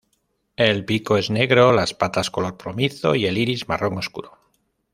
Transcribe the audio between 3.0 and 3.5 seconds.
y el